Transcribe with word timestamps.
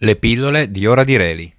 Le 0.00 0.14
pillole 0.14 0.70
di 0.70 0.86
Ora 0.86 1.02
di 1.02 1.16
Reli. 1.16 1.52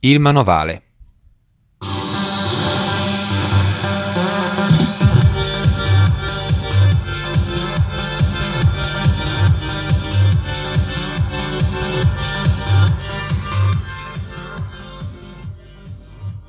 Il 0.00 0.20
manovale. 0.20 0.82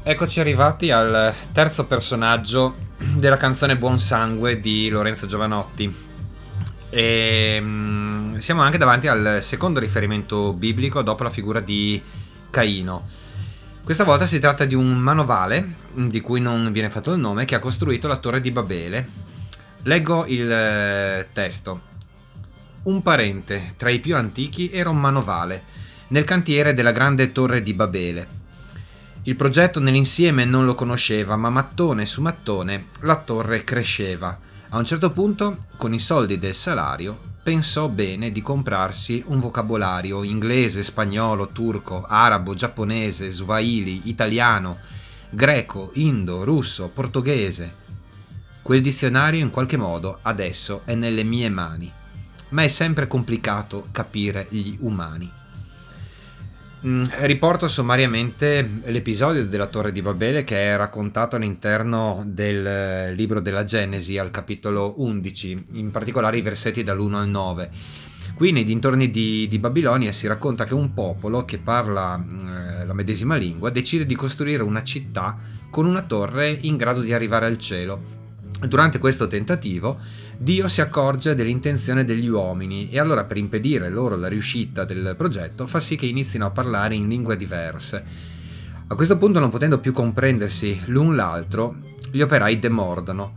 Eccoci 0.08 0.40
arrivati 0.40 0.92
al 0.92 1.34
terzo 1.52 1.88
personaggio 1.88 2.76
della 3.16 3.38
canzone 3.38 3.76
Buon 3.76 4.00
Sangue 4.00 4.60
di 4.60 4.88
Lorenzo 4.88 5.26
Giovanotti. 5.26 5.92
E, 6.92 7.58
mm, 7.60 8.38
siamo 8.38 8.62
anche 8.62 8.78
davanti 8.78 9.08
al 9.08 9.40
secondo 9.42 9.80
riferimento 9.80 10.54
biblico 10.54 11.02
dopo 11.02 11.24
la 11.24 11.32
figura 11.32 11.60
di 11.60 12.00
Caino. 12.52 13.08
Questa 13.84 14.04
volta 14.04 14.28
si 14.28 14.40
tratta 14.40 14.66
di 14.66 14.76
un 14.76 14.96
manovale, 14.96 15.74
di 15.94 16.22
cui 16.22 16.40
non 16.40 16.72
viene 16.72 16.92
fatto 16.92 17.12
il 17.12 17.20
nome, 17.20 17.46
che 17.46 17.56
ha 17.56 17.60
costruito 17.60 18.08
la 18.08 18.18
torre 18.18 18.42
di 18.42 18.52
Babele. 18.52 19.10
Leggo 19.82 20.28
il 20.28 20.52
eh, 20.52 21.30
testo. 21.34 21.82
Un 22.84 23.02
parente 23.02 23.74
tra 23.76 23.90
i 23.90 24.00
più 24.00 24.16
antichi 24.16 24.70
era 24.72 24.92
un 24.92 24.98
manovale, 24.98 25.64
nel 26.10 26.26
cantiere 26.26 26.76
della 26.76 26.92
grande 26.92 27.32
torre 27.32 27.64
di 27.64 27.74
Babele 27.74 28.35
il 29.28 29.36
progetto 29.36 29.80
nell'insieme 29.80 30.46
non 30.46 30.66
lo 30.66 30.76
conosceva, 30.76 31.36
ma 31.36 31.50
mattone 31.50 32.06
su 32.06 32.22
mattone 32.22 32.90
la 33.00 33.16
torre 33.16 33.64
cresceva. 33.64 34.38
A 34.70 34.78
un 34.78 34.86
certo 34.86 35.12
punto, 35.12 35.66
con 35.78 35.96
i 35.96 36.00
soldi 36.00 36.38
del 36.38 36.54
salario, 36.54 37.18
pensò 37.42 37.90
bene 37.90 38.32
di 38.32 38.44
comprarsi 38.44 39.24
un 39.26 39.40
vocabolario 39.40 40.22
inglese, 40.22 40.84
spagnolo, 40.84 41.48
turco, 41.48 42.06
arabo, 42.08 42.54
giapponese, 42.54 43.32
swahili, 43.32 44.02
italiano, 44.10 44.78
greco, 45.32 45.90
indo, 45.94 46.44
russo, 46.44 46.90
portoghese. 46.90 47.84
Quel 48.62 48.82
dizionario 48.82 49.40
in 49.40 49.50
qualche 49.50 49.78
modo 49.78 50.20
adesso 50.22 50.82
è 50.86 50.94
nelle 50.94 51.24
mie 51.24 51.50
mani, 51.50 51.92
ma 52.50 52.62
è 52.62 52.68
sempre 52.68 53.08
complicato 53.08 53.88
capire 53.92 54.46
gli 54.50 54.78
umani. 54.82 55.32
Mm, 56.86 57.06
riporto 57.22 57.68
sommariamente 57.68 58.82
l'episodio 58.84 59.48
della 59.48 59.66
Torre 59.66 59.92
di 59.92 60.04
Babele 60.04 60.44
che 60.44 60.68
è 60.68 60.78
raccontato 60.78 61.36
all'interno 61.36 62.22
del 62.28 62.64
eh, 62.64 63.14
libro 63.16 63.40
della 63.40 63.64
Genesi 63.64 64.20
al 64.20 64.30
capitolo 64.30 64.94
11, 64.98 65.66
in 65.72 65.90
particolare 65.90 66.38
i 66.38 66.44
versetti 66.44 66.84
dall'1 66.84 67.14
al 67.14 67.28
9. 67.28 67.70
Qui 68.36 68.52
nei 68.52 68.64
dintorni 68.64 69.10
di, 69.10 69.48
di 69.48 69.58
Babilonia 69.58 70.12
si 70.12 70.28
racconta 70.28 70.66
che 70.66 70.76
un 70.76 70.94
popolo 70.94 71.44
che 71.44 71.58
parla 71.58 72.24
eh, 72.24 72.86
la 72.86 72.94
medesima 72.94 73.36
lingua 73.36 73.72
decide 73.72 74.06
di 74.06 74.16
costruire 74.16 74.62
una 74.62 74.84
città 74.84 75.40
con 75.72 75.88
una 75.88 76.04
torre 76.04 76.56
in 76.62 76.78
grado 76.78 77.02
di 77.02 77.14
arrivare 77.14 77.48
al 77.48 77.58
cielo. 77.58 78.15
Durante 78.68 79.00
questo 79.00 79.28
tentativo 79.28 80.00
Dio 80.38 80.68
si 80.68 80.82
accorge 80.82 81.36
dell'intenzione 81.36 82.04
degli 82.04 82.28
uomini 82.28 82.90
e 82.90 83.00
allora 83.00 83.24
per 83.26 83.38
impedire 83.38 83.90
loro 83.90 84.16
la 84.16 84.28
riuscita 84.28 84.86
del 84.86 85.14
progetto 85.18 85.68
fa 85.68 85.80
sì 85.80 85.96
che 85.96 86.08
inizino 86.08 86.46
a 86.46 86.52
parlare 86.52 86.96
in 86.96 87.08
lingue 87.08 87.38
diverse. 87.38 88.04
A 88.88 88.96
questo 88.96 89.18
punto 89.18 89.40
non 89.40 89.50
potendo 89.50 89.80
più 89.80 89.92
comprendersi 89.92 90.80
l'un 90.86 91.16
l'altro, 91.16 91.76
gli 92.12 92.22
operai 92.22 92.60
demordono. 92.60 93.34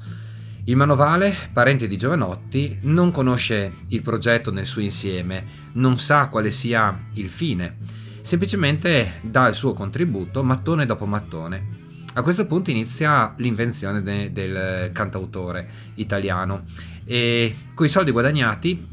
Il 0.64 0.76
manovale, 0.76 1.34
parente 1.52 1.86
di 1.86 1.96
Giovanotti, 1.96 2.78
non 2.82 3.10
conosce 3.10 3.76
il 3.88 4.02
progetto 4.02 4.50
nel 4.50 4.66
suo 4.66 4.82
insieme, 4.82 5.70
non 5.72 5.98
sa 5.98 6.28
quale 6.28 6.50
sia 6.50 7.06
il 7.14 7.30
fine, 7.30 7.78
semplicemente 8.20 9.20
dà 9.22 9.48
il 9.48 9.54
suo 9.54 9.72
contributo 9.72 10.42
mattone 10.42 10.84
dopo 10.84 11.06
mattone. 11.06 11.87
A 12.18 12.22
questo 12.22 12.48
punto 12.48 12.72
inizia 12.72 13.32
l'invenzione 13.36 14.02
de- 14.02 14.32
del 14.32 14.90
cantautore 14.90 15.68
italiano 15.94 16.64
e 17.04 17.54
con 17.74 17.86
i 17.86 17.88
soldi 17.88 18.10
guadagnati 18.10 18.84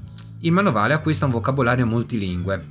il 0.42 0.52
manovale 0.52 0.94
acquista 0.94 1.26
un 1.26 1.32
vocabolario 1.32 1.88
multilingue, 1.88 2.64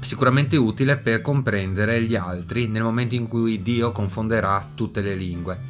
sicuramente 0.00 0.56
utile 0.56 0.96
per 0.96 1.22
comprendere 1.22 2.00
gli 2.02 2.14
altri 2.14 2.68
nel 2.68 2.84
momento 2.84 3.16
in 3.16 3.26
cui 3.26 3.62
Dio 3.62 3.90
confonderà 3.90 4.70
tutte 4.76 5.00
le 5.00 5.16
lingue. 5.16 5.60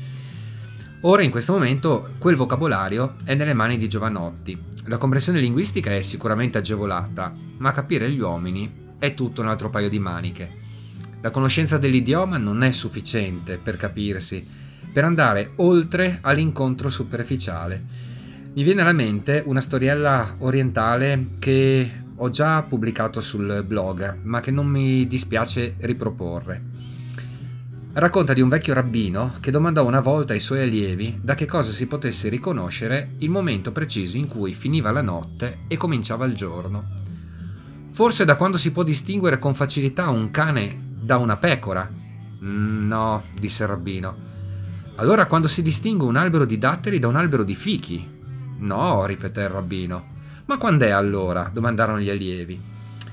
Ora 1.01 1.23
in 1.23 1.31
questo 1.31 1.55
momento 1.55 2.11
quel 2.19 2.37
vocabolario 2.37 3.15
è 3.25 3.35
nelle 3.35 3.55
mani 3.55 3.79
di 3.79 3.89
Giovanotti. 3.89 4.61
La 4.85 4.99
comprensione 4.99 5.41
linguistica 5.41 5.95
è 5.95 6.03
sicuramente 6.03 6.59
agevolata, 6.59 7.35
ma 7.57 7.73
capire 7.73 8.11
gli 8.11 8.21
uomini 8.21 8.71
è 8.99 9.15
tutto 9.15 9.41
un 9.41 9.49
altro 9.49 9.71
paio 9.71 9.89
di 9.89 9.99
maniche. 9.99 10.65
La 11.27 11.33
conoscenza 11.33 11.77
dell'idioma 11.77 12.37
non 12.37 12.63
è 12.63 12.71
sufficiente 12.71 13.59
per 13.59 13.77
capirsi, 13.77 14.47
per 14.93 15.03
andare 15.03 15.55
oltre 15.57 16.21
all'incontro 16.21 16.89
superficiale. 16.89 17.85
Mi 18.55 18.63
viene 18.63 18.83
alla 18.83 18.93
mente 18.93 19.43
una 19.45 19.61
storiella 19.61 20.37
orientale 20.39 21.31
che 21.41 22.05
ho 22.15 22.31
già 22.31 22.63
pubblicato 22.63 23.21
sul 23.21 23.65
blog, 23.67 24.19
ma 24.23 24.39
che 24.39 24.53
non 24.53 24.69
mi 24.69 25.09
dispiace 25.09 25.75
riproporre. 25.81 26.63
Racconta 27.95 28.33
di 28.33 28.41
un 28.41 28.49
vecchio 28.49 28.75
rabbino 28.75 29.33
che 29.41 29.51
domandò 29.51 29.85
una 29.85 30.01
volta 30.01 30.33
ai 30.33 30.39
suoi 30.39 30.61
allievi 30.61 31.19
da 31.21 31.35
che 31.35 31.47
cosa 31.47 31.73
si 31.73 31.89
potesse 31.89 32.29
riconoscere 32.29 33.15
il 33.19 33.31
momento 33.31 33.73
preciso 33.73 34.17
in 34.17 34.29
cui 34.29 34.55
finiva 34.55 34.93
la 34.93 35.03
notte 35.03 35.65
e 35.67 35.77
cominciava 35.77 36.25
il 36.25 36.35
giorno. 36.37 36.85
Forse 37.91 38.25
da 38.25 38.37
quando 38.37 38.59
si 38.59 38.71
può 38.71 38.85
distinguere 38.85 39.41
con 39.41 39.55
facilità 39.55 40.09
un 40.09 40.31
cane 40.31 40.85
da 41.07 41.19
una 41.19 41.37
pecora? 41.37 41.89
Mm, 42.43 42.89
no, 42.89 43.23
disse 43.39 43.63
il 43.63 43.69
rabbino. 43.69 44.25
Allora 44.97 45.27
quando 45.27 45.47
si 45.47 45.63
distingue 45.63 46.05
un 46.05 46.17
albero 46.17 46.45
di 46.45 46.59
datteri 46.59 46.99
da 46.99 47.07
un 47.07 47.15
albero 47.15 47.45
di 47.45 47.55
fichi? 47.55 48.05
No, 48.59 49.07
ripeté 49.07 49.43
il 49.43 49.49
rabbino. 49.49 50.15
Ma 50.47 50.59
quand'è 50.59 50.91
allora? 50.91 51.49
domandarono 51.53 52.01
gli 52.01 52.11
allievi. 52.11 52.61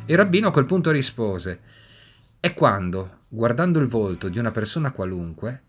Il 0.05 0.17
rabbino 0.17 0.47
a 0.47 0.51
quel 0.51 0.65
punto 0.65 0.89
rispose: 0.89 1.59
È 2.39 2.51
quando, 2.55 3.19
guardando 3.27 3.79
il 3.79 3.87
volto 3.87 4.27
di 4.27 4.39
una 4.39 4.51
persona 4.51 4.91
qualunque, 4.91 5.61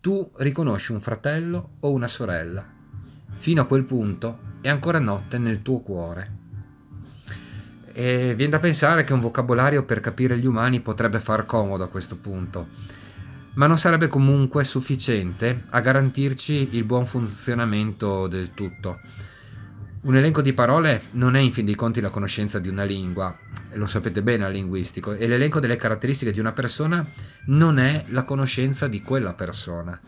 tu 0.00 0.30
riconosci 0.36 0.92
un 0.92 1.00
fratello 1.00 1.70
o 1.80 1.90
una 1.90 2.08
sorella. 2.08 2.64
Fino 3.38 3.62
a 3.62 3.66
quel 3.66 3.82
punto 3.82 4.38
è 4.60 4.68
ancora 4.68 5.00
notte 5.00 5.38
nel 5.38 5.60
tuo 5.62 5.80
cuore. 5.80 6.42
E 7.96 8.34
viene 8.34 8.50
da 8.50 8.58
pensare 8.58 9.04
che 9.04 9.12
un 9.12 9.20
vocabolario 9.20 9.84
per 9.84 10.00
capire 10.00 10.36
gli 10.36 10.46
umani 10.46 10.80
potrebbe 10.80 11.20
far 11.20 11.46
comodo 11.46 11.84
a 11.84 11.88
questo 11.88 12.16
punto, 12.16 12.66
ma 13.54 13.68
non 13.68 13.78
sarebbe 13.78 14.08
comunque 14.08 14.64
sufficiente 14.64 15.66
a 15.70 15.78
garantirci 15.78 16.70
il 16.72 16.82
buon 16.82 17.06
funzionamento 17.06 18.26
del 18.26 18.52
tutto. 18.52 18.98
Un 20.00 20.16
elenco 20.16 20.42
di 20.42 20.52
parole 20.52 21.02
non 21.12 21.36
è 21.36 21.38
in 21.38 21.52
fin 21.52 21.64
dei 21.64 21.76
conti 21.76 22.00
la 22.00 22.10
conoscenza 22.10 22.58
di 22.58 22.68
una 22.68 22.82
lingua, 22.82 23.38
lo 23.74 23.86
sapete 23.86 24.22
bene 24.22 24.44
al 24.44 24.52
linguistico, 24.52 25.12
e 25.12 25.28
l'elenco 25.28 25.60
delle 25.60 25.76
caratteristiche 25.76 26.32
di 26.32 26.40
una 26.40 26.52
persona 26.52 27.06
non 27.46 27.78
è 27.78 28.06
la 28.08 28.24
conoscenza 28.24 28.88
di 28.88 29.02
quella 29.02 29.34
persona. 29.34 29.98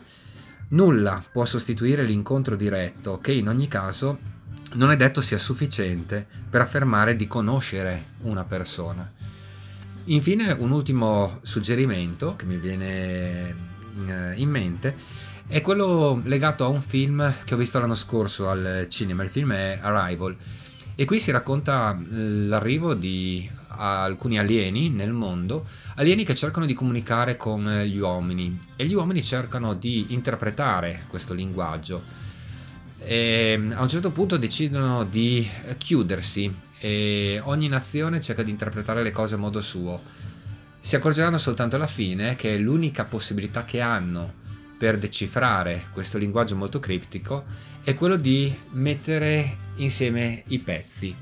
Nulla 0.71 1.23
può 1.31 1.45
sostituire 1.45 2.03
l'incontro 2.03 2.57
diretto, 2.57 3.19
che 3.19 3.31
in 3.31 3.47
ogni 3.47 3.69
caso 3.69 4.35
non 4.73 4.91
è 4.91 4.95
detto 4.95 5.21
sia 5.21 5.37
sufficiente 5.37 6.25
per 6.49 6.61
affermare 6.61 7.15
di 7.15 7.27
conoscere 7.27 8.11
una 8.21 8.43
persona. 8.43 9.09
Infine, 10.05 10.51
un 10.51 10.71
ultimo 10.71 11.39
suggerimento 11.41 12.35
che 12.35 12.45
mi 12.45 12.57
viene 12.57 13.49
eh, 14.07 14.33
in 14.35 14.49
mente 14.49 14.95
è 15.47 15.61
quello 15.61 16.21
legato 16.25 16.65
a 16.65 16.67
un 16.67 16.81
film 16.81 17.33
che 17.43 17.53
ho 17.53 17.57
visto 17.57 17.79
l'anno 17.79 17.95
scorso 17.95 18.49
al 18.49 18.87
cinema. 18.89 19.23
Il 19.23 19.29
film 19.29 19.53
è 19.53 19.79
Arrival 19.81 20.35
e 20.95 21.05
qui 21.05 21.19
si 21.19 21.31
racconta 21.31 21.97
l'arrivo 22.09 22.93
di 22.93 23.49
alcuni 23.67 24.39
alieni 24.39 24.89
nel 24.89 25.11
mondo, 25.11 25.67
alieni 25.95 26.23
che 26.23 26.35
cercano 26.35 26.65
di 26.65 26.73
comunicare 26.73 27.37
con 27.37 27.81
gli 27.83 27.97
uomini 27.97 28.59
e 28.75 28.85
gli 28.85 28.93
uomini 28.93 29.21
cercano 29.21 29.73
di 29.73 30.07
interpretare 30.09 31.05
questo 31.07 31.33
linguaggio 31.33 32.25
e 32.99 33.51
ehm, 33.53 33.73
a 33.75 33.81
un 33.81 33.89
certo 33.89 34.11
punto 34.11 34.37
decidono 34.37 35.03
di 35.03 35.47
chiudersi 35.77 36.53
e 36.79 37.41
ogni 37.43 37.67
nazione 37.67 38.21
cerca 38.21 38.43
di 38.43 38.51
interpretare 38.51 39.03
le 39.03 39.11
cose 39.11 39.35
a 39.35 39.37
modo 39.37 39.61
suo. 39.61 40.01
Si 40.79 40.95
accorgeranno 40.95 41.37
soltanto 41.37 41.75
alla 41.75 41.87
fine 41.87 42.35
che 42.35 42.57
l'unica 42.57 43.05
possibilità 43.05 43.65
che 43.65 43.81
hanno 43.81 44.45
per 44.77 44.97
decifrare 44.97 45.87
questo 45.91 46.17
linguaggio 46.17 46.55
molto 46.55 46.79
criptico 46.79 47.45
è 47.83 47.95
quello 47.95 48.15
di 48.15 48.55
mettere 48.71 49.57
insieme 49.77 50.43
i 50.47 50.59
pezzi. 50.59 51.15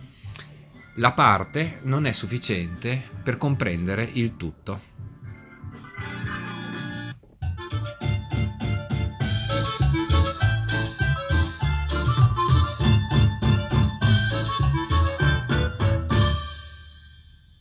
La 0.95 1.11
parte 1.11 1.79
non 1.83 2.05
è 2.05 2.11
sufficiente 2.11 3.01
per 3.23 3.37
comprendere 3.37 4.07
il 4.13 4.37
tutto. 4.37 4.93